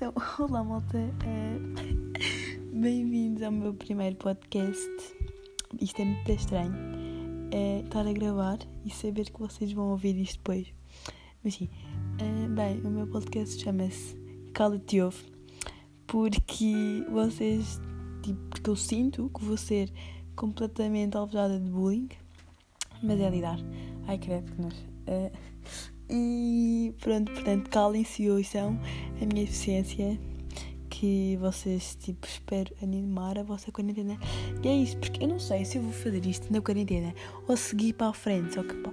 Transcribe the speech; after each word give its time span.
Então, 0.00 0.14
olá 0.40 0.64
malta, 0.64 0.96
uh, 0.96 2.80
bem-vindos 2.80 3.42
ao 3.42 3.52
meu 3.52 3.74
primeiro 3.74 4.16
podcast. 4.16 4.88
Isto 5.78 6.00
é 6.00 6.04
muito 6.06 6.32
estranho, 6.32 6.72
uh, 6.72 7.84
estar 7.84 8.06
a 8.06 8.12
gravar 8.14 8.58
e 8.82 8.88
saber 8.88 9.28
que 9.28 9.38
vocês 9.38 9.70
vão 9.74 9.90
ouvir 9.90 10.16
isto 10.16 10.38
depois. 10.38 10.72
Mas 11.44 11.56
sim, 11.56 11.68
uh, 12.14 12.48
bem, 12.48 12.80
o 12.80 12.88
meu 12.88 13.08
podcast 13.08 13.62
chama-se 13.62 14.16
Cala-te 14.54 15.02
Ouve, 15.02 15.22
porque 16.06 17.04
vocês, 17.12 17.78
tipo, 18.22 18.40
porque 18.48 18.70
eu 18.70 18.76
sinto 18.76 19.30
que 19.36 19.44
vou 19.44 19.58
ser 19.58 19.92
completamente 20.34 21.14
alvejada 21.14 21.60
de 21.60 21.68
bullying, 21.68 22.08
mas 23.02 23.20
é 23.20 23.28
lidar. 23.28 23.58
Ai, 24.06 24.16
credo 24.16 24.50
que 24.50 24.62
nós. 24.62 24.74
Uh, 25.06 25.30
e 26.10 26.94
pronto, 27.00 27.32
portanto, 27.32 27.70
calem-se 27.70 28.24
e 28.24 28.28
a 28.28 29.26
minha 29.26 29.42
eficiência 29.42 30.18
que 30.88 31.36
vocês, 31.36 31.96
tipo, 32.00 32.26
espero 32.26 32.74
animar 32.82 33.38
a 33.38 33.42
vossa 33.42 33.70
quarentena. 33.70 34.18
E 34.62 34.68
é 34.68 34.74
isso, 34.74 34.98
porque 34.98 35.22
eu 35.22 35.28
não 35.28 35.38
sei 35.38 35.64
se 35.64 35.78
eu 35.78 35.82
vou 35.82 35.92
fazer 35.92 36.26
isto 36.26 36.52
na 36.52 36.60
quarentena 36.60 37.14
ou 37.48 37.56
seguir 37.56 37.92
para 37.94 38.08
a 38.08 38.12
frente, 38.12 38.54
só 38.54 38.62
que 38.62 38.74
pá, 38.74 38.92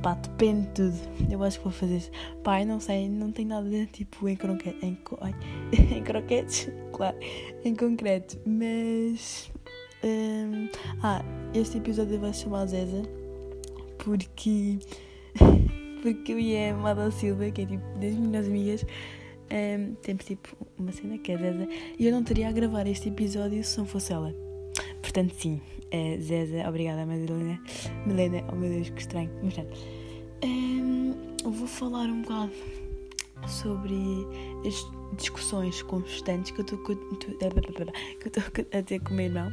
pá 0.00 0.14
depende 0.14 0.68
de 0.68 0.72
tudo. 0.72 0.96
Eu 1.30 1.42
acho 1.42 1.58
que 1.58 1.64
vou 1.64 1.72
fazer 1.72 1.96
isso. 1.96 2.10
Pá, 2.42 2.60
eu 2.62 2.66
não 2.66 2.80
sei, 2.80 3.08
não 3.08 3.32
tem 3.32 3.44
nada 3.44 3.68
tipo 3.92 4.28
em, 4.28 4.36
croquete, 4.36 4.78
em, 4.86 4.96
em 5.96 6.02
croquetes, 6.02 6.70
claro, 6.92 7.18
em 7.64 7.74
concreto, 7.74 8.38
mas. 8.46 9.50
Um, 10.04 10.68
ah, 11.02 11.24
este 11.54 11.78
episódio 11.78 12.18
vai 12.18 12.32
se 12.32 12.42
chamar 12.42 12.66
Zeza 12.66 13.02
porque 13.98 14.78
porque 16.02 16.32
eu 16.32 16.38
e 16.38 16.56
a 16.56 16.74
Amada 16.74 17.10
Silva, 17.12 17.50
que 17.50 17.62
é 17.62 17.66
tipo 17.66 17.98
das 17.98 18.14
minhas 18.14 18.46
amigas, 18.46 18.84
um, 19.52 19.94
temos 20.02 20.24
tipo 20.24 20.56
uma 20.76 20.90
cena 20.92 21.16
que 21.16 21.30
é 21.30 21.38
Zeza, 21.38 21.68
e 21.98 22.06
eu 22.06 22.12
não 22.12 22.24
teria 22.24 22.48
a 22.48 22.52
gravar 22.52 22.86
este 22.86 23.08
episódio 23.08 23.62
se 23.62 23.78
não 23.78 23.86
fosse 23.86 24.12
ela. 24.12 24.34
Portanto, 25.00 25.34
sim, 25.38 25.60
uh, 25.94 26.20
Zeza, 26.20 26.68
obrigada, 26.68 27.06
Madalena. 27.06 27.60
Melena, 28.04 28.44
oh 28.52 28.56
meu 28.56 28.70
Deus, 28.70 28.90
que 28.90 29.00
estranho. 29.00 29.30
Mas 29.42 29.54
portanto, 29.54 29.78
um, 30.44 31.14
vou 31.44 31.68
falar 31.68 32.06
um 32.06 32.22
bocado 32.22 32.52
sobre 33.46 33.94
as 34.66 34.74
discussões 35.16 35.82
constantes 35.82 36.50
que 36.50 36.60
eu 36.60 36.64
estou 36.64 36.78
a 38.72 38.82
ter 38.82 39.00
com 39.00 39.10
o 39.12 39.14
meu 39.14 39.26
irmão. 39.26 39.52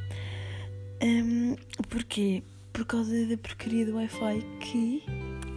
Um, 1.03 1.55
porquê? 1.89 2.41
Por 2.73 2.85
causa 2.85 3.25
da 3.25 3.37
porcaria 3.37 3.85
do 3.85 3.95
Wi-Fi 3.95 4.45
que 4.59 5.03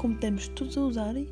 como 0.02 0.14
estamos 0.14 0.48
todos 0.48 0.76
a 0.76 0.80
usarem, 0.80 1.28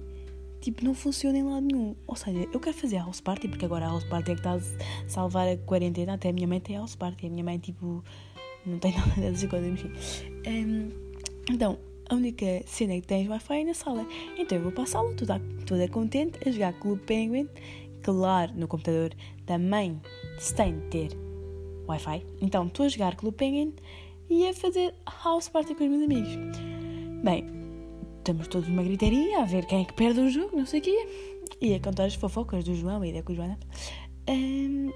tipo, 0.60 0.84
não 0.84 0.94
funciona 0.94 1.36
em 1.36 1.42
lado 1.42 1.66
nenhum. 1.66 1.96
Ou 2.06 2.14
seja, 2.14 2.46
eu 2.52 2.60
quero 2.60 2.76
fazer 2.76 2.98
a 2.98 3.00
house 3.02 3.20
party, 3.20 3.48
porque 3.48 3.64
agora 3.64 3.84
a 3.84 3.88
house 3.88 4.04
party 4.04 4.30
é 4.30 4.34
que 4.34 4.40
está 4.40 4.54
a 4.54 5.08
salvar 5.08 5.48
a 5.48 5.56
quarentena. 5.56 6.14
Até 6.14 6.28
a 6.28 6.32
minha 6.32 6.46
mãe 6.46 6.60
tem 6.60 6.76
house 6.76 6.94
party. 6.94 7.26
A 7.26 7.30
minha 7.30 7.42
mãe, 7.42 7.58
tipo, 7.58 8.04
não 8.64 8.78
tem 8.78 8.94
nada 8.96 9.20
dessas 9.20 9.50
coisas, 9.50 9.68
enfim. 9.68 9.90
Um, 10.46 10.88
então, 11.52 11.78
a 12.08 12.14
única 12.14 12.62
cena 12.64 12.94
que 12.94 13.08
tens 13.08 13.28
Wi-Fi 13.28 13.60
é 13.60 13.64
na 13.64 13.74
sala. 13.74 14.06
Então 14.38 14.56
eu 14.56 14.62
vou 14.62 14.72
para 14.72 14.84
a 14.84 14.86
sala, 14.86 15.12
toda, 15.14 15.40
toda 15.66 15.88
contente, 15.88 16.38
a 16.46 16.52
jogar 16.52 16.72
Clube 16.74 17.02
Penguin. 17.02 17.48
Claro, 18.04 18.52
no 18.54 18.68
computador 18.68 19.12
também 19.46 20.00
se 20.38 20.54
tem 20.54 20.78
de 20.78 20.86
ter 20.86 21.10
Wi-Fi. 21.88 22.24
Então 22.40 22.68
estou 22.68 22.86
a 22.86 22.88
jogar 22.88 23.16
Clube 23.16 23.36
Penguin 23.36 23.74
e 24.28 24.46
a 24.48 24.54
fazer 24.54 24.94
house 25.24 25.48
party 25.48 25.74
com 25.74 25.82
os 25.82 25.90
meus 25.90 26.04
amigos. 26.04 26.30
Bem, 27.24 27.59
estamos 28.20 28.48
todos 28.48 28.68
numa 28.68 28.82
gritaria 28.82 29.40
a 29.40 29.44
ver 29.44 29.66
quem 29.66 29.82
é 29.82 29.84
que 29.84 29.94
perde 29.94 30.20
o 30.20 30.30
jogo, 30.30 30.56
não 30.56 30.66
sei 30.66 30.80
o 30.80 30.82
quê. 30.82 31.08
E 31.60 31.74
a 31.74 31.80
contar 31.80 32.04
as 32.04 32.14
fofocas 32.14 32.64
do 32.64 32.74
João 32.74 33.04
e 33.04 33.12
da 33.12 33.34
Joana. 33.34 33.58
Um, 34.28 34.90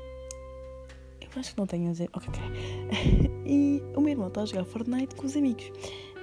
eu 1.21 1.29
acho 1.37 1.53
que 1.53 1.59
não 1.59 1.67
tenho 1.67 1.89
a 1.89 1.93
dizer. 1.93 2.09
Ok, 2.13 2.29
ok. 2.29 3.31
e 3.47 3.83
o 3.97 4.01
meu 4.01 4.11
irmão 4.11 4.29
está 4.29 4.43
a 4.43 4.47
jogar 4.47 4.65
Fortnite 4.65 5.15
com 5.15 5.27
os 5.27 5.37
amigos. 5.37 5.71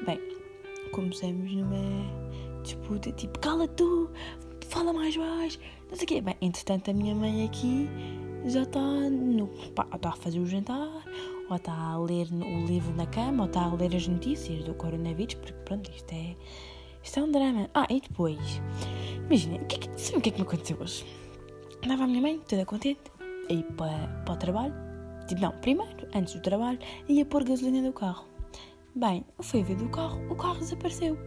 Bem, 0.06 0.20
começamos 0.92 1.52
numa 1.52 2.62
disputa 2.64 3.12
tipo: 3.12 3.38
cala 3.40 3.68
tu, 3.68 4.10
fala 4.68 4.94
mais 4.94 5.18
baixo, 5.18 5.60
não 5.90 5.98
sei 5.98 6.06
o 6.06 6.08
quê. 6.08 6.22
Bem, 6.22 6.36
entretanto, 6.42 6.92
a 6.92 6.94
minha 6.94 7.14
mãe 7.14 7.46
aqui 7.46 7.90
já 8.46 8.64
está 8.64 8.80
no, 8.80 9.48
pá, 9.76 9.88
está 9.94 10.10
a 10.10 10.16
fazer 10.16 10.40
o 10.40 10.46
jantar, 10.46 11.04
ou 11.50 11.56
está 11.56 11.74
a 11.74 12.00
ler 12.00 12.28
o 12.32 12.66
livro 12.66 12.96
na 12.96 13.06
cama, 13.08 13.44
ou 13.44 13.48
está 13.48 13.64
a 13.64 13.74
ler 13.74 13.96
as 13.96 14.08
notícias 14.08 14.64
do 14.64 14.74
coronavírus, 14.74 15.36
porque 15.36 15.54
pronto, 15.66 15.92
isto 15.92 16.12
é 16.14 16.36
isto 17.04 17.20
é 17.20 17.24
um 17.24 17.32
drama. 17.32 17.70
Ah, 17.74 17.88
e 17.90 18.02
depois, 18.02 18.62
imagina, 19.26 19.58
o 19.58 19.66
que 19.66 19.76
é 19.76 19.80
que, 19.80 20.02
sabe 20.02 20.18
o 20.18 20.22
que 20.22 20.30
é 20.30 20.32
que 20.32 20.42
me 20.42 20.48
aconteceu 20.48 20.78
hoje? 20.80 21.06
Andava 21.84 22.04
a 22.04 22.08
minha 22.08 22.22
mãe, 22.22 22.40
toda 22.48 22.66
contente, 22.66 23.02
a 23.50 23.54
ir 23.54 23.64
para, 23.74 24.08
para 24.26 24.34
o 24.34 24.38
trabalho. 24.38 24.74
Tipo, 25.28 25.42
não, 25.42 25.52
primeiro, 25.52 26.08
antes 26.14 26.34
do 26.34 26.42
trabalho, 26.42 26.80
ia 27.08 27.26
pôr 27.26 27.44
gasolina 27.44 27.82
no 27.82 27.94
carro. 27.94 28.26
Bem, 28.94 29.26
eu 29.38 29.44
fui 29.44 29.64
ver 29.64 29.76
do 29.76 29.90
carro, 29.90 30.20
o 30.30 30.36
carro 30.36 30.60
desapareceu. 30.60 31.18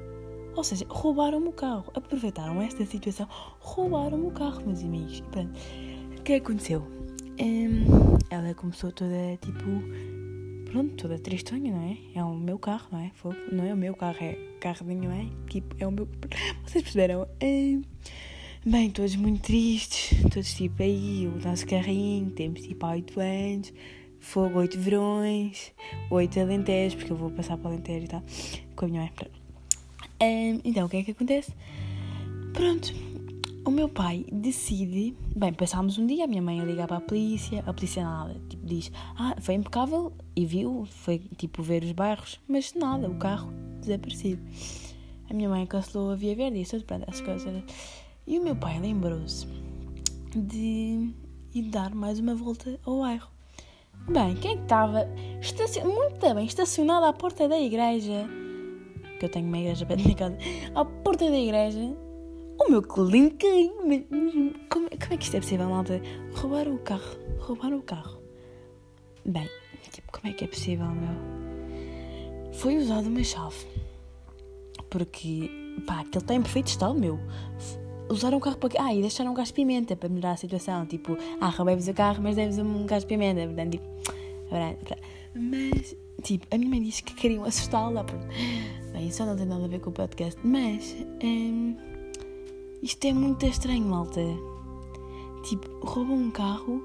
Ou 0.57 0.63
seja, 0.63 0.87
roubaram-me 0.89 1.49
o 1.49 1.53
carro. 1.53 1.91
Aproveitaram 1.95 2.61
esta 2.63 2.85
situação, 2.87 3.27
roubaram-me 3.59 4.27
o 4.27 4.31
carro, 4.31 4.63
meus 4.65 4.81
amigos. 4.85 5.19
E 5.19 5.23
pronto, 5.23 5.59
o 6.19 6.23
que 6.23 6.35
aconteceu? 6.35 6.83
Um, 7.41 8.17
ela 8.31 8.55
começou 8.55 8.93
toda 8.93 9.37
tipo 9.41 9.65
pronto, 10.75 10.97
toda 10.97 11.17
tristonha, 11.21 11.73
não 11.73 11.83
é? 11.83 11.97
É 12.19 12.25
o 12.25 12.35
meu 12.35 12.59
carro, 12.59 12.89
não 12.91 12.99
é? 12.99 13.13
Não 13.53 13.65
é 13.65 13.73
o 13.73 13.77
meu 13.77 13.95
carro, 13.95 14.17
é 14.21 14.37
carro 14.59 14.85
da 14.85 14.93
minha 14.93 15.09
mãe. 15.09 15.33
Tipo, 15.49 15.77
é 15.79 15.87
o 15.87 15.93
meu. 15.93 16.09
Vocês 16.67 16.83
perceberam? 16.83 17.29
É... 17.39 17.79
Bem, 18.67 18.91
todos 18.91 19.15
muito 19.15 19.43
tristes, 19.43 20.21
todos 20.33 20.53
tipo 20.55 20.83
aí, 20.83 21.29
o 21.29 21.47
nosso 21.47 21.65
carrinho, 21.67 22.31
temos 22.31 22.63
tipo 22.63 22.87
8 22.87 23.21
anos, 23.21 23.73
fogo, 24.19 24.59
8 24.59 24.79
verões, 24.81 25.73
8 26.11 26.41
alentejos, 26.41 26.95
porque 26.97 27.13
eu 27.13 27.17
vou 27.17 27.31
passar 27.31 27.57
para 27.59 27.69
o 27.71 27.73
alentejo 27.73 28.07
e 28.07 28.09
tal, 28.09 28.23
com 28.75 28.87
a 28.87 28.89
minha 28.89 29.03
mãe. 29.03 30.61
Então, 30.65 30.87
o 30.87 30.89
que 30.89 30.97
é 30.97 31.03
que 31.05 31.11
acontece? 31.11 31.53
Pronto, 32.55 32.93
o 33.65 33.71
meu 33.71 33.89
pai 33.89 34.27
decide. 34.31 35.17
Bem, 35.35 35.53
passámos 35.53 35.99
um 35.99 36.07
dia, 36.07 36.25
a 36.25 36.27
minha 36.27 36.43
mãe 36.43 36.61
a 36.61 36.65
ligar 36.65 36.87
para 36.87 36.99
a 36.99 37.01
polícia, 37.01 37.63
a 37.67 37.73
polícia 37.73 38.05
nada, 38.05 38.41
tipo, 38.49 38.65
diz: 38.67 38.93
Ah, 39.17 39.35
foi 39.41 39.55
impecável 39.55 40.13
e 40.37 40.45
viu, 40.45 40.85
foi 40.87 41.19
tipo 41.37 41.63
ver 41.63 41.83
os 41.83 41.93
bairros, 41.93 42.41
mas 42.47 42.75
nada, 42.75 43.09
o 43.09 43.17
carro 43.17 43.53
desaparecido. 43.81 44.43
A 45.31 45.35
minha 45.35 45.49
mãe 45.49 45.67
cancelou 45.67 46.11
a 46.11 46.17
via 46.17 46.37
verde 46.37 46.59
e 46.59 46.63
isso, 46.63 46.79
pronto, 46.85 47.09
as 47.09 47.21
coisas. 47.21 47.63
E 48.27 48.39
o 48.39 48.43
meu 48.43 48.55
pai 48.55 48.79
lembrou-se 48.79 49.47
de 50.35 51.15
ir 51.55 51.63
dar 51.71 51.95
mais 51.95 52.19
uma 52.19 52.35
volta 52.35 52.79
ao 52.85 53.01
bairro. 53.01 53.29
Bem, 54.09 54.35
quem 54.37 54.59
é 54.59 54.63
estava 54.63 55.09
estacion... 55.41 55.85
muito 55.85 56.35
bem 56.35 56.45
estacionado 56.45 57.07
à 57.07 57.13
porta 57.13 57.49
da 57.49 57.59
igreja? 57.59 58.29
Que 59.19 59.25
eu 59.25 59.29
tenho 59.31 59.47
uma 59.47 59.59
igreja 59.59 59.87
perto 59.87 60.01
da 60.01 60.05
minha 60.05 60.17
casa. 60.17 60.39
À 60.75 60.85
porta 60.85 61.31
da 61.31 61.39
igreja 61.39 61.97
o 62.67 62.71
meu 62.71 62.83
cliente 62.83 63.47
como, 64.71 64.89
como 64.89 64.89
é 65.11 65.17
que 65.17 65.25
isto 65.25 65.37
é 65.37 65.41
possível, 65.41 65.69
malta? 65.69 66.01
Roubar 66.35 66.69
o 66.69 66.79
carro. 66.79 67.17
Roubar 67.39 67.73
o 67.73 67.83
carro. 67.83 68.23
Bem, 69.25 69.49
tipo, 69.91 70.13
como 70.13 70.33
é 70.33 70.37
que 70.37 70.45
é 70.45 70.49
possível, 70.49 70.87
meu? 70.87 72.53
Foi 72.55 72.77
usada 72.77 73.09
uma 73.09 73.23
chave. 73.23 73.67
Porque, 74.89 75.51
pá, 75.87 76.01
aquele 76.01 76.19
está 76.19 76.35
em 76.35 76.43
perfeito 76.43 76.69
estado, 76.69 76.95
meu. 76.95 77.19
Usaram 78.09 78.39
o 78.39 78.41
carro 78.41 78.57
para. 78.57 78.83
Ah, 78.83 78.95
e 78.95 79.01
deixaram 79.01 79.33
um 79.33 79.35
gás 79.35 79.49
de 79.49 79.55
pimenta 79.55 79.97
para 79.97 80.09
melhorar 80.09 80.33
a 80.33 80.37
situação. 80.37 80.87
Tipo, 80.87 81.17
ah, 81.41 81.49
roubei-vos 81.49 81.89
o 81.89 81.95
carro, 81.95 82.23
mas 82.23 82.37
deves 82.37 82.59
um 82.59 82.87
gás 82.87 83.03
de 83.03 83.09
pimenta. 83.09 83.47
Portanto, 83.47 83.71
tipo. 83.73 83.85
Mas, 85.35 85.97
tipo, 86.23 86.47
a 86.55 86.59
minha 86.59 86.71
mãe 86.71 86.83
disse 86.83 87.03
que 87.03 87.15
queriam 87.15 87.45
assustá-la. 87.45 88.05
Bem, 88.93 89.09
isso 89.09 89.25
não 89.25 89.37
tem 89.37 89.47
nada 89.47 89.65
a 89.65 89.69
ver 89.69 89.81
com 89.81 89.91
o 89.91 89.93
podcast. 89.93 90.39
Mas. 90.45 90.95
Hum, 91.23 91.77
isto 92.85 93.03
é 93.07 93.15
muito 93.15 93.47
estranho, 93.47 93.87
malta. 93.87 94.21
Tipo, 95.43 95.87
roubam 95.87 96.17
um 96.19 96.31
carro 96.31 96.83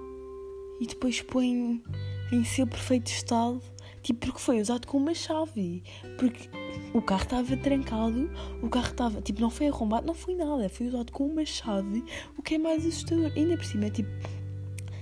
e 0.80 0.88
depois 0.88 1.22
põem 1.22 1.84
em 2.32 2.44
seu 2.46 2.66
perfeito 2.66 3.08
estado, 3.08 3.62
tipo, 4.02 4.28
porque 4.28 4.40
foi 4.40 4.62
usado 4.62 4.88
com 4.88 4.98
uma 4.98 5.14
chave. 5.14 5.84
Porque 6.18 6.50
o 6.94 7.02
carro 7.02 7.24
estava 7.24 7.58
trancado, 7.58 8.32
o 8.64 8.70
carro 8.70 8.88
estava, 8.88 9.22
tipo, 9.22 9.42
não 9.42 9.50
foi 9.50 9.68
arrombado, 9.68 10.08
não 10.08 10.14
foi 10.14 10.36
nada, 10.36 10.70
foi 10.70 10.88
usado 10.88 11.12
com 11.12 11.26
uma 11.26 11.44
chave, 11.44 12.02
o 12.38 12.42
que 12.42 12.56
é 12.56 12.58
mais 12.58 12.86
assustador. 12.86 13.34
Ainda 13.36 13.58
por 13.58 13.66
cima, 13.66 13.90
tipo, 13.90 14.10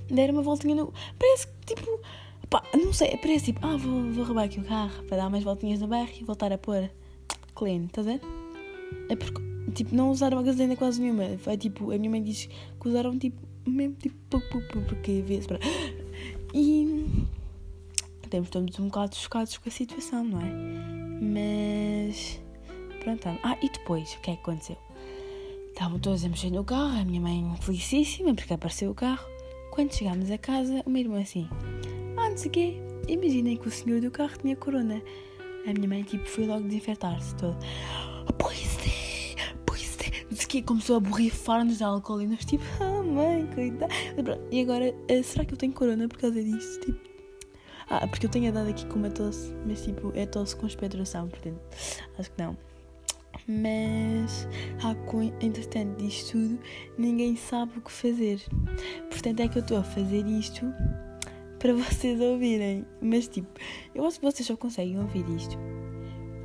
deram 0.09 0.33
uma 0.33 0.41
voltinha 0.41 0.73
no. 0.73 0.91
Parece 1.19 1.45
que, 1.45 1.75
tipo, 1.75 2.01
pá, 2.49 2.63
não 2.73 2.91
sei, 2.91 3.15
parece 3.17 3.45
tipo, 3.45 3.59
ah, 3.63 3.77
vou, 3.77 4.11
vou 4.13 4.23
roubar 4.23 4.45
aqui 4.45 4.59
o 4.59 4.63
carro 4.63 5.03
para 5.03 5.17
dar 5.17 5.27
umas 5.27 5.43
voltinhas 5.43 5.79
no 5.79 5.87
bairro 5.87 6.09
e 6.19 6.23
voltar 6.23 6.51
a 6.51 6.57
pôr 6.57 6.89
clean, 7.53 7.85
estás 7.85 8.07
a 8.07 8.13
ver? 8.13 8.21
É 9.09 9.15
porque 9.15 9.56
Tipo, 9.73 9.95
não 9.95 10.09
usaram 10.11 10.39
a 10.39 10.43
gasolina 10.43 10.75
quase 10.75 11.01
nenhuma. 11.01 11.37
Foi 11.39 11.57
tipo, 11.57 11.91
a 11.91 11.97
minha 11.97 12.09
mãe 12.09 12.23
diz 12.23 12.47
que 12.79 12.87
usaram 12.87 13.17
tipo, 13.17 13.37
mesmo 13.65 13.95
tipo, 13.95 14.19
porque 14.87 15.21
vê 15.21 15.39
para. 15.39 15.59
E 16.53 17.05
temos 18.29 18.49
todos 18.49 18.77
um 18.79 18.87
bocado 18.87 19.15
chocados 19.15 19.57
com 19.57 19.69
a 19.69 19.71
situação, 19.71 20.23
não 20.23 20.41
é? 20.41 20.51
Mas. 21.21 22.39
Pronto. 23.01 23.27
Ah, 23.43 23.57
e 23.61 23.69
depois, 23.69 24.13
o 24.13 24.21
que 24.21 24.31
é 24.31 24.35
que 24.35 24.41
aconteceu? 24.41 24.77
Estavam 25.69 25.99
todos 25.99 26.25
a 26.25 26.29
mexer 26.29 26.49
no 26.49 26.63
carro, 26.63 26.99
a 26.99 27.05
minha 27.05 27.21
mãe 27.21 27.55
felicíssima 27.61 28.33
porque 28.33 28.53
apareceu 28.53 28.91
o 28.91 28.95
carro. 28.95 29.25
Quando 29.71 29.93
chegámos 29.93 30.31
a 30.31 30.37
casa, 30.37 30.81
o 30.85 30.89
meu 30.89 31.03
irmão 31.03 31.21
assim, 31.21 31.47
ah, 32.17 32.29
não 32.29 32.37
sei 32.37 32.49
o 32.49 32.51
quê, 32.51 32.77
imaginei 33.07 33.57
que 33.57 33.67
o 33.67 33.71
senhor 33.71 34.01
do 34.01 34.09
carro 34.09 34.37
tinha 34.41 34.55
corona. 34.55 35.01
A 35.67 35.73
minha 35.73 35.87
mãe, 35.87 36.03
tipo, 36.03 36.25
foi 36.25 36.47
logo 36.47 36.63
desinfetar-se 36.63 37.35
toda. 37.35 37.57
Pois 38.39 38.59
é, 38.59 38.66
quê, 40.47 40.61
começou 40.61 40.97
a 40.97 40.99
borrifar-nos 40.99 41.77
de 41.77 41.83
álcool 41.83 42.21
e 42.21 42.27
nós, 42.27 42.43
tipo, 42.45 42.63
ah, 42.81 43.03
mãe, 43.03 43.47
coitada. 43.53 43.93
E 44.51 44.61
agora, 44.61 44.93
eh, 45.07 45.23
será 45.23 45.45
que 45.45 45.53
eu 45.53 45.57
tenho 45.57 45.73
corona 45.73 46.07
por 46.07 46.17
causa 46.17 46.41
disto? 46.41 46.85
Tipo, 46.85 46.99
ah, 47.89 48.07
porque 48.07 48.25
eu 48.25 48.29
tenho 48.29 48.49
andado 48.49 48.69
aqui 48.69 48.85
com 48.85 48.95
uma 48.95 49.09
tosse, 49.09 49.53
mas 49.65 49.83
tipo, 49.83 50.11
é 50.15 50.25
tosse 50.25 50.55
com 50.55 50.67
expectoração, 50.67 51.27
portanto, 51.27 51.59
acho 52.17 52.31
que 52.31 52.41
não. 52.41 52.57
Mas, 53.47 54.47
ah, 54.83 54.95
com, 55.05 55.23
entretanto 55.41 55.97
disto 55.97 56.31
tudo, 56.31 56.59
ninguém 56.97 57.35
sabe 57.35 57.77
o 57.77 57.81
que 57.81 57.91
fazer. 57.91 58.41
Portanto, 59.09 59.39
é 59.39 59.47
que 59.47 59.57
eu 59.57 59.61
estou 59.61 59.77
a 59.77 59.83
fazer 59.83 60.25
isto 60.27 60.65
para 61.59 61.73
vocês 61.75 62.19
ouvirem. 62.19 62.85
Mas 63.01 63.27
tipo, 63.27 63.47
eu 63.95 64.05
acho 64.05 64.19
que 64.19 64.25
vocês 64.25 64.45
só 64.45 64.57
conseguem 64.57 64.99
ouvir 64.99 65.27
isto 65.29 65.57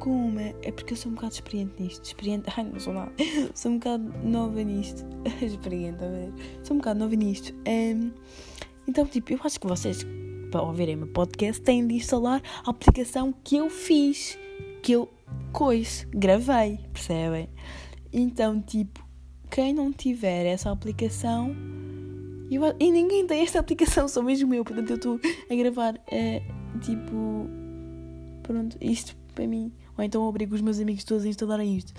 com 0.02 0.10
uma. 0.10 0.43
É 0.62 0.72
porque 0.72 0.94
eu 0.94 0.96
sou 0.96 1.12
um 1.12 1.14
bocado 1.14 1.34
experiente 1.34 1.81
nisto. 1.81 2.04
Experiente. 2.04 2.49
Ai, 2.56 2.64
não 2.64 2.81
sou 2.81 2.93
nada. 2.93 3.12
sou 3.54 3.70
um 3.70 3.78
bocado 3.78 4.12
nova 4.25 4.62
nisto. 4.62 5.04
experiente, 5.40 6.04
a 6.04 6.08
ver. 6.08 6.32
Sou 6.64 6.75
um 6.75 6.78
bocado 6.78 6.99
nova 6.99 7.14
nisto. 7.14 7.54
Um, 7.69 8.10
então, 8.87 9.06
tipo, 9.06 9.32
eu 9.32 9.38
acho 9.44 9.60
que 9.60 9.66
vocês, 9.66 10.04
para 10.50 10.62
ouvirem 10.62 10.96
meu 10.96 11.06
podcast, 11.06 11.62
têm 11.62 11.87
de 11.87 11.94
instalar 11.94 12.43
a 12.66 12.70
aplicação 12.70 13.32
que 13.44 13.56
eu 13.56 13.70
fiz. 13.70 14.37
Que 14.82 14.93
eu 14.93 15.08
coisa, 15.52 16.04
gravei, 16.10 16.81
percebem? 16.93 17.49
Então, 18.12 18.60
tipo, 18.60 19.06
quem 19.49 19.72
não 19.72 19.93
tiver 19.93 20.46
essa 20.46 20.72
aplicação 20.72 21.54
eu, 22.50 22.62
e 22.81 22.90
ninguém 22.90 23.25
tem 23.25 23.43
esta 23.43 23.60
aplicação, 23.60 24.08
sou 24.08 24.22
mesmo 24.22 24.52
eu, 24.52 24.64
portanto 24.64 24.90
eu 24.90 24.96
estou 24.96 25.20
a 25.49 25.54
gravar, 25.54 25.94
é, 26.10 26.43
tipo, 26.81 27.46
pronto, 28.43 28.76
isto 28.81 29.16
para 29.34 29.46
mim. 29.46 29.72
Ou 29.96 30.04
então 30.04 30.22
obrigo 30.22 30.54
os 30.54 30.60
meus 30.60 30.78
amigos 30.80 31.04
todos 31.04 31.24
a 31.24 31.28
instalarem 31.28 31.76
isto. 31.76 31.92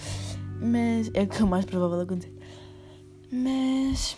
Mas 0.59 1.11
é 1.13 1.23
o 1.23 1.27
que 1.27 1.41
é 1.41 1.45
mais 1.45 1.65
provável 1.65 2.01
acontecer. 2.01 2.33
Mas. 3.31 4.15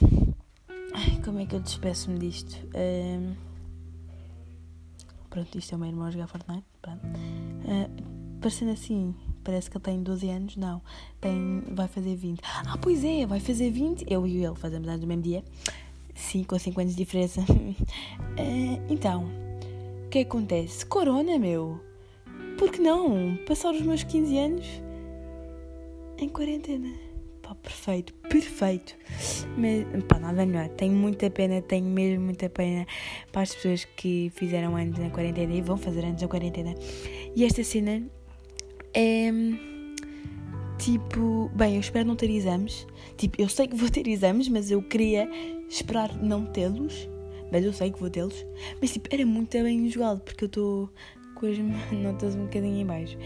Ai, 0.94 1.22
como 1.24 1.40
é 1.40 1.46
que 1.46 1.56
eu 1.56 1.60
despeço-me 1.60 2.20
disto? 2.20 2.56
Um, 2.76 3.34
pronto, 5.30 5.58
isto 5.58 5.74
é 5.74 5.76
o 5.76 5.80
meu 5.80 5.90
irmão 5.90 6.06
a 6.06 6.12
jogar 6.12 6.28
Fortnite. 6.28 6.66
Pronto. 6.82 7.06
Uh, 7.06 8.40
parecendo 8.40 8.72
assim, 8.72 9.16
parece 9.44 9.70
que 9.70 9.78
ele 9.78 9.84
tem 9.84 10.04
12 10.04 10.30
anos. 10.30 10.58
Não, 10.58 10.82
tem, 11.20 11.64
vai 11.72 11.88
fazer 11.88 12.16
20. 12.16 12.42
Ah, 12.44 12.78
pois 12.78 13.04
é, 13.04 13.26
vai 13.26 13.40
fazer 13.40 13.72
20. 13.72 14.06
Eu 14.08 14.28
e 14.28 14.44
ele 14.44 14.56
fazemos 14.56 14.88
anos 14.88 15.02
no 15.02 15.08
mesmo 15.08 15.24
dia. 15.24 15.44
Sim, 16.14 16.44
com 16.44 16.58
5 16.58 16.80
anos 16.80 16.96
de 16.96 17.04
diferença. 17.04 17.42
uh, 17.42 18.86
então, 18.90 19.26
o 20.06 20.10
que 20.10 20.20
acontece? 20.20 20.86
Corona, 20.86 21.38
meu. 21.40 21.80
Por 22.58 22.72
que 22.72 22.82
não? 22.82 23.38
Passar 23.46 23.74
os 23.74 23.82
meus 23.82 24.04
15 24.04 24.38
anos 24.38 24.66
em 26.18 26.30
quarentena. 26.30 26.90
Pá, 27.42 27.54
perfeito, 27.56 28.14
perfeito. 28.30 28.96
Mas, 29.58 30.04
pá, 30.06 30.20
nada 30.20 30.46
melhor. 30.46 30.70
Tenho 30.70 30.94
muita 30.94 31.30
pena, 31.30 31.62
tenho 31.62 31.86
mesmo 31.86 32.26
muita 32.26 32.50
pena 32.50 32.88
para 33.32 33.42
as 33.42 33.54
pessoas 33.54 33.86
que 33.86 34.32
fizeram 34.36 34.76
anos 34.76 34.98
na 34.98 35.10
quarentena 35.10 35.54
e 35.54 35.62
vão 35.62 35.78
fazer 35.78 36.06
anos 36.06 36.22
na 36.22 36.28
quarentena. 36.28 36.74
E 37.36 37.44
esta 37.44 37.64
cena 37.64 38.04
é. 38.94 39.32
Tipo, 40.78 41.50
bem, 41.56 41.76
eu 41.76 41.80
espero 41.80 42.08
não 42.08 42.16
ter 42.16 42.30
exames. 42.30 42.86
Tipo, 43.18 43.42
eu 43.42 43.48
sei 43.48 43.68
que 43.68 43.76
vou 43.76 43.90
ter 43.90 44.08
exames, 44.08 44.50
mas 44.50 44.72
eu 44.72 44.82
queria 44.82 45.30
esperar 45.70 46.14
não 46.22 46.46
tê-los, 46.46 47.10
mas 47.52 47.64
eu 47.64 47.72
sei 47.74 47.92
que 47.92 48.00
vou 48.00 48.10
tê-los. 48.10 48.46
Mas 48.82 48.92
tipo, 48.92 49.08
era 49.12 49.26
muito 49.26 49.52
bem 49.52 49.90
jogado 49.90 50.22
porque 50.22 50.44
eu 50.44 50.48
estou 50.48 50.90
com 51.36 51.46
as 51.46 51.58
notas 51.92 52.36
um 52.36 52.46
bocadinho 52.46 52.82
em 52.82 52.86
baixo. 52.86 53.18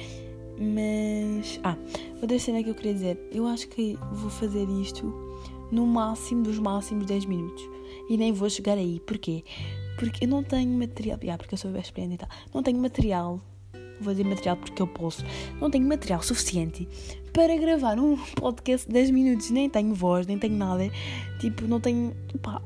Mas. 0.60 1.60
Ah, 1.64 1.78
outra 2.22 2.38
cena 2.38 2.62
que 2.62 2.70
eu 2.70 2.76
queria 2.76 2.94
dizer, 2.94 3.30
eu 3.32 3.48
acho 3.48 3.70
que 3.70 3.98
vou 4.12 4.30
fazer 4.30 4.68
isto 4.82 5.06
no 5.72 5.86
máximo 5.86 6.44
dos 6.44 6.60
máximos 6.60 7.06
10 7.06 7.26
minutos. 7.26 7.64
E 8.10 8.18
nem 8.18 8.34
vou 8.34 8.50
chegar 8.50 8.78
aí. 8.78 9.00
Porquê? 9.00 9.44
Porque 9.98 10.26
eu 10.26 10.30
não 10.30 10.44
tenho 10.44 10.70
material. 10.78 11.20
Ah, 11.32 11.38
porque 11.38 11.54
eu 11.54 11.58
sou 11.58 11.76
experiente 11.78 12.16
e 12.16 12.18
tal. 12.18 12.30
Não 12.54 12.62
tenho 12.62 12.80
material. 12.80 13.40
Vou 14.02 14.14
dizer 14.14 14.24
material 14.24 14.58
porque 14.58 14.82
eu 14.82 14.88
posso. 14.88 15.24
Não 15.60 15.70
tenho 15.70 15.88
material 15.88 16.22
suficiente 16.22 16.88
para 17.34 17.56
gravar 17.58 18.00
um 18.00 18.18
podcast 18.36 18.88
de 18.88 18.94
10 18.94 19.12
minutos. 19.12 19.52
Nem 19.52 19.70
tenho 19.70 19.94
voz, 19.94 20.26
nem 20.26 20.38
tenho 20.38 20.56
nada. 20.56 20.90
Tipo, 21.40 21.68
não 21.68 21.80
tenho. 21.80 22.16
Pá, 22.42 22.62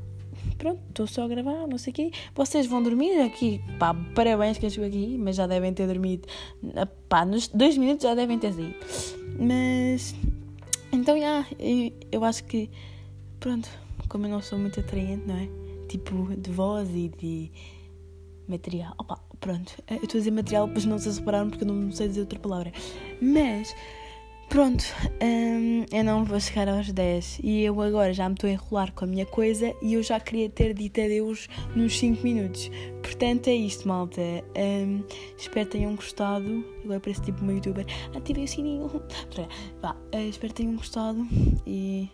pronto, 0.56 0.80
estou 0.90 1.08
só 1.08 1.24
a 1.24 1.28
gravar, 1.28 1.68
não 1.68 1.78
sei 1.78 1.92
o 1.92 1.94
quê. 1.96 2.12
Vocês 2.36 2.66
vão 2.66 2.82
dormir 2.82 3.22
aqui. 3.22 3.62
Pá, 3.80 3.94
parabéns 4.16 4.58
que 4.58 4.66
eu 4.66 4.70
chego 4.70 4.88
aqui, 4.88 5.18
mas 5.18 5.36
já 5.36 5.48
devem 5.48 5.74
ter 5.74 5.88
dormido. 5.88 6.28
Pá, 7.10 7.26
nos 7.26 7.48
2 7.48 7.78
minutos 7.78 8.04
já 8.04 8.16
devem 8.16 8.40
ter 8.40 8.54
saído. 8.54 8.76
Mas. 9.40 10.16
Então, 10.92 11.20
já, 11.20 11.46
eu, 11.60 11.92
eu 12.12 12.24
acho 12.24 12.44
que. 12.46 12.70
Pronto, 13.40 13.70
como 14.08 14.26
eu 14.26 14.30
não 14.30 14.42
sou 14.42 14.58
muito 14.58 14.80
atraente, 14.80 15.28
não 15.28 15.36
é? 15.36 15.48
Tipo, 15.88 16.36
de 16.36 16.52
voz 16.52 16.90
e 16.90 17.10
de 17.10 17.52
material. 18.48 18.94
Opa, 18.98 19.20
pronto, 19.40 19.74
eu 19.90 19.98
estou 19.98 20.18
a 20.18 20.20
dizer 20.20 20.32
material, 20.32 20.68
pois 20.68 20.86
não 20.86 20.98
se 20.98 21.14
separaram 21.14 21.50
porque 21.50 21.64
eu 21.64 21.68
não 21.68 21.92
sei 21.92 22.08
dizer 22.08 22.22
outra 22.22 22.40
palavra. 22.40 22.72
Mas 23.22 23.74
Pronto, 24.54 24.86
hum, 25.20 25.84
eu 25.92 26.04
não 26.04 26.24
vou 26.24 26.40
chegar 26.40 26.70
aos 26.70 26.92
10 26.92 27.40
e 27.44 27.64
eu 27.64 27.82
agora 27.82 28.14
já 28.14 28.30
me 28.30 28.36
estou 28.36 28.48
a 28.48 28.54
enrolar 28.54 28.94
com 28.94 29.04
a 29.04 29.08
minha 29.08 29.26
coisa 29.26 29.74
e 29.82 29.96
eu 29.96 30.04
já 30.04 30.20
queria 30.20 30.48
ter 30.48 30.76
dito 30.76 31.02
adeus 31.02 31.50
nos 31.76 31.98
5 31.98 32.22
minutos. 32.22 32.70
Portanto, 33.02 33.48
é 33.48 33.56
isto, 33.56 33.88
malta. 33.88 34.22
Hum, 34.56 35.04
espero 35.36 35.66
que 35.66 35.72
tenham 35.72 35.96
gostado. 35.96 36.64
Agora 36.84 37.00
parece 37.00 37.24
tipo 37.24 37.42
uma 37.42 37.52
youtuber. 37.52 37.84
Ativem 38.16 38.44
o 38.44 38.48
sininho. 38.48 39.02
Vá, 39.82 39.96
uh, 40.14 40.30
espero 40.30 40.54
que 40.54 40.62
tenham 40.62 40.76
gostado 40.76 41.28
e. 41.66 42.08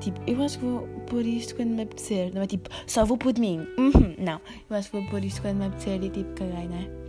Tipo, 0.00 0.22
eu 0.26 0.42
acho 0.42 0.58
que 0.58 0.64
vou 0.64 0.88
pôr 1.06 1.26
isto 1.26 1.54
quando 1.54 1.68
me 1.68 1.82
apetecer. 1.82 2.32
Não 2.34 2.40
é 2.40 2.46
tipo, 2.46 2.70
só 2.86 3.04
vou 3.04 3.18
pôr 3.18 3.34
de 3.34 3.42
mim. 3.42 3.58
Uhum, 3.76 4.14
não, 4.18 4.40
eu 4.70 4.76
acho 4.76 4.90
que 4.90 4.98
vou 4.98 5.06
pôr 5.10 5.22
isto 5.22 5.42
quando 5.42 5.58
me 5.58 5.66
apetecer 5.66 6.02
e 6.02 6.08
tipo, 6.08 6.32
caguei, 6.32 6.66
não 6.66 6.78
é? 6.78 7.01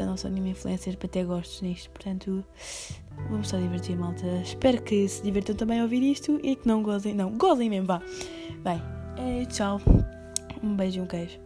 Porque 0.00 0.02
eu 0.02 0.06
não 0.06 0.16
sou 0.16 0.30
nenhuma 0.30 0.48
influencer 0.48 0.96
para 0.96 1.08
ter 1.08 1.26
gostos 1.26 1.60
nisto. 1.60 1.90
Portanto, 1.90 2.42
Vamos 3.28 3.48
só 3.48 3.58
divertir, 3.58 3.96
malta. 3.98 4.26
Espero 4.42 4.80
que 4.82 5.06
se 5.06 5.22
divertam 5.22 5.54
também 5.54 5.78
a 5.78 5.82
ouvir 5.82 6.02
isto 6.02 6.40
e 6.42 6.56
que 6.56 6.66
não 6.66 6.82
gozem. 6.82 7.14
Não, 7.14 7.30
gozem 7.32 7.68
mesmo, 7.68 7.86
vá. 7.86 8.00
Bem, 8.64 8.80
é, 9.18 9.44
tchau. 9.44 9.78
Um 10.62 10.74
beijo 10.74 11.00
e 11.00 11.02
um 11.02 11.06
queijo. 11.06 11.38